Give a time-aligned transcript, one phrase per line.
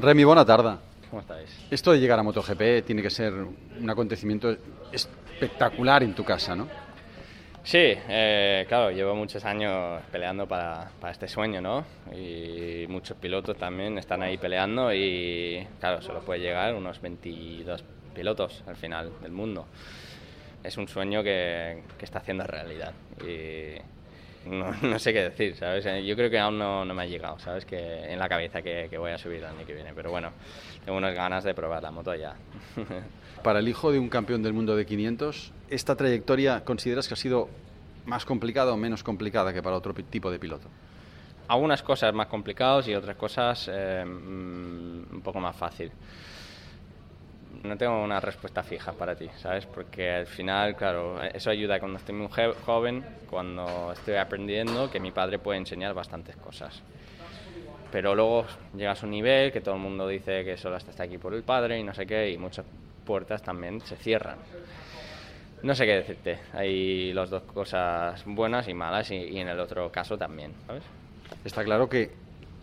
[0.00, 0.76] Remy, buena tarde.
[1.10, 1.50] ¿Cómo estáis?
[1.70, 4.56] Esto de llegar a MotoGP tiene que ser un acontecimiento
[4.92, 6.68] espectacular en tu casa, ¿no?
[7.62, 11.84] Sí, eh, claro, llevo muchos años peleando para, para, este sueño, ¿no?
[12.12, 18.64] Y muchos pilotos también están ahí peleando y, claro, solo puede llegar unos 22 pilotos
[18.66, 19.66] al final del mundo.
[20.64, 23.74] Es un sueño que, que está haciendo realidad y
[24.46, 25.84] no, no, sé qué decir, ¿sabes?
[26.04, 27.64] Yo creo que aún no, no, me ha llegado, ¿sabes?
[27.64, 30.30] Que en la cabeza que, que voy a subir el año que viene, pero bueno,
[30.84, 32.34] tengo unas ganas de probar la moto ya.
[33.42, 37.16] Para el hijo de un campeón del mundo de 500, ¿esta trayectoria consideras que ha
[37.16, 37.48] sido
[38.04, 40.68] más complicada o menos complicada que para otro tipo de piloto?
[41.48, 45.90] Algunas cosas más complicadas y otras cosas eh, un poco más fácil.
[47.62, 49.66] No tengo una respuesta fija para ti, ¿sabes?
[49.66, 52.28] Porque al final, claro, eso ayuda cuando estoy muy
[52.64, 56.80] joven, cuando estoy aprendiendo, que mi padre puede enseñar bastantes cosas.
[57.92, 61.18] Pero luego llegas a un nivel que todo el mundo dice que solo está aquí
[61.18, 62.64] por el padre y no sé qué, y muchas
[63.04, 64.38] puertas también se cierran.
[65.62, 66.38] No sé qué decirte.
[66.54, 70.82] Hay las dos cosas buenas y malas y, y, en el otro caso también, ¿sabes?
[71.44, 72.10] Está claro que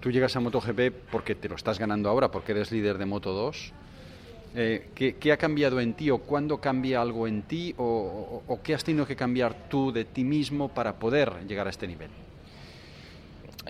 [0.00, 3.32] tú llegas a MotoGP porque te lo estás ganando ahora, porque eres líder de Moto
[3.32, 3.72] 2.
[4.54, 8.42] Eh, ¿qué, ¿qué, ha cambiado en ti o cuándo cambia algo en ti o, o,
[8.46, 11.86] o, qué has tenido que cambiar tú de ti mismo para poder llegar a este
[11.86, 12.08] nivel?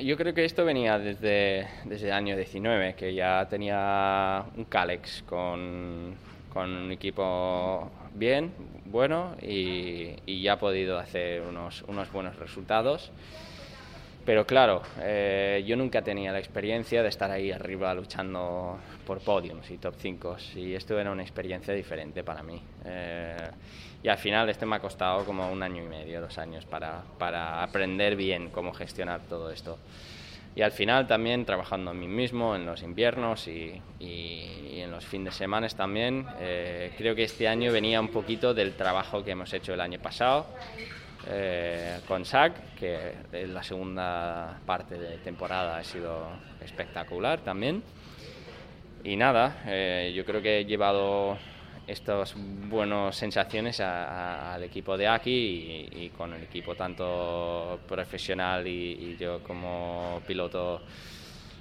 [0.02, 5.24] Yo creo que esto venía desde, desde el año 19, que ya tenía un Calex
[5.27, 6.14] con,
[6.52, 8.52] con un equipo bien,
[8.84, 13.11] bueno, y, y ya ha podido hacer unos, unos buenos resultados.
[14.27, 19.70] Pero claro, eh, yo nunca tenía la experiencia de estar ahí arriba luchando por podiums
[19.70, 22.60] y top 5 y esto era una experiencia diferente para mí.
[22.84, 23.36] Eh,
[24.02, 27.05] y al final este me ha costado como un año y medio, dos años para,
[27.20, 29.78] para aprender bien cómo gestionar todo esto.
[30.56, 34.90] Y al final también trabajando en mí mismo, en los inviernos y, y, y en
[34.90, 39.22] los fines de semana también, eh, creo que este año venía un poquito del trabajo
[39.22, 40.46] que hemos hecho el año pasado
[41.28, 46.28] eh, con SAC, que en la segunda parte de temporada ha sido
[46.61, 47.83] espectacular también.
[49.02, 51.39] Y nada, eh, yo creo que he llevado
[51.86, 52.34] estas
[52.68, 58.67] buenas sensaciones a, a, al equipo de aquí y, y, con el equipo tanto profesional
[58.67, 60.83] y, y, yo como piloto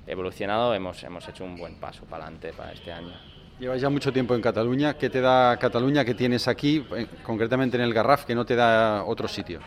[0.07, 3.13] evolucionado hemos, hemos hecho un buen paso para adelante para este año.
[3.59, 4.95] Llevas ya mucho tiempo en Cataluña.
[4.95, 6.85] ¿Qué te da Cataluña que tienes aquí,
[7.23, 9.61] concretamente en el Garraf, que no te da otro sitio?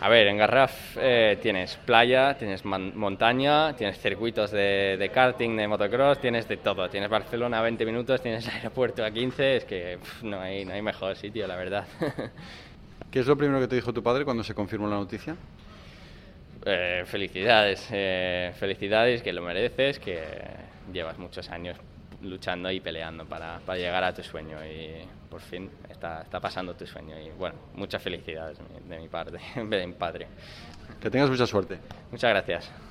[0.00, 5.68] A ver, en Garraf eh, tienes playa, tienes montaña, tienes circuitos de, de, karting, de
[5.68, 6.88] motocross, tienes de todo.
[6.88, 10.72] Tienes Barcelona a 20 minutos, tienes aeropuerto a 15, es que pff, no, hay, no
[10.72, 11.84] hay mejor sitio, la verdad.
[13.10, 15.36] ¿Qué es lo primero que te dijo tu padre cuando se confirmó la noticia?
[16.64, 20.22] Eh, felicidades, eh, felicidades, que lo mereces, que
[20.92, 21.78] llevas muchos años
[22.22, 26.74] luchando y peleando para, para, llegar a tu sueño y por fin está, está pasando
[26.74, 30.26] tu sueño y bueno, muchas felicidades de mi parte, de mi padre.
[31.00, 31.78] Que tengas mucha suerte.
[32.10, 32.90] Muchas gracias.